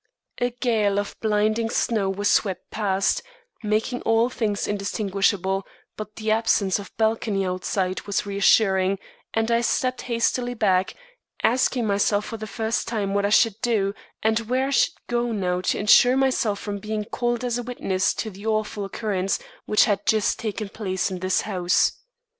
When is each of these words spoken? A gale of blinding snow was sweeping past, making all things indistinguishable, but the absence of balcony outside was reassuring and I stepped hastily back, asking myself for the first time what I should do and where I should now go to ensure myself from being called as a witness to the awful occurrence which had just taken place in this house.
A 0.39 0.49
gale 0.49 0.97
of 0.97 1.15
blinding 1.19 1.69
snow 1.69 2.09
was 2.09 2.27
sweeping 2.27 2.63
past, 2.71 3.21
making 3.61 4.01
all 4.01 4.29
things 4.29 4.67
indistinguishable, 4.67 5.63
but 5.95 6.15
the 6.15 6.31
absence 6.31 6.79
of 6.79 6.91
balcony 6.97 7.45
outside 7.45 8.01
was 8.07 8.25
reassuring 8.25 8.97
and 9.35 9.51
I 9.51 9.61
stepped 9.61 10.01
hastily 10.09 10.55
back, 10.55 10.95
asking 11.43 11.85
myself 11.85 12.25
for 12.25 12.37
the 12.37 12.47
first 12.47 12.87
time 12.87 13.13
what 13.13 13.25
I 13.25 13.29
should 13.29 13.61
do 13.61 13.93
and 14.23 14.39
where 14.49 14.69
I 14.69 14.71
should 14.71 14.93
now 15.07 15.21
go 15.55 15.61
to 15.61 15.77
ensure 15.77 16.17
myself 16.17 16.57
from 16.57 16.79
being 16.79 17.05
called 17.05 17.43
as 17.43 17.59
a 17.59 17.63
witness 17.63 18.15
to 18.15 18.31
the 18.31 18.47
awful 18.47 18.85
occurrence 18.85 19.37
which 19.67 19.85
had 19.85 20.07
just 20.07 20.39
taken 20.39 20.69
place 20.69 21.11
in 21.11 21.19
this 21.19 21.41
house. 21.41 21.91